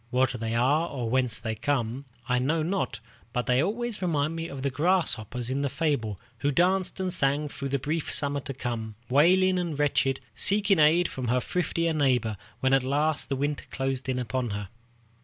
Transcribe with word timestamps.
What 0.09 0.31
they 0.39 0.55
are 0.55 0.89
or 0.89 1.11
whence 1.11 1.37
they 1.37 1.53
come, 1.53 2.05
I 2.27 2.39
know 2.39 2.63
not, 2.63 2.99
but 3.33 3.45
they 3.45 3.61
always 3.61 4.01
remind 4.01 4.35
me 4.35 4.47
of 4.47 4.63
the 4.63 4.71
grasshopper 4.71 5.39
in 5.47 5.61
the 5.61 5.69
fable, 5.69 6.19
who 6.39 6.49
danced 6.49 6.99
and 6.99 7.13
sang 7.13 7.47
through 7.49 7.69
the 7.69 7.77
brief 7.77 8.11
summer, 8.11 8.39
to 8.39 8.53
come, 8.55 8.95
wailing 9.09 9.59
and 9.59 9.77
wretched, 9.77 10.19
seeking 10.33 10.79
aid 10.79 11.07
from 11.07 11.27
her 11.27 11.39
thriftier 11.39 11.93
neighbor 11.95 12.35
when 12.61 12.73
at 12.73 12.81
last 12.81 13.29
the 13.29 13.35
winter 13.35 13.65
closed 13.69 14.09
in 14.09 14.17
upon 14.17 14.49
her. 14.49 14.69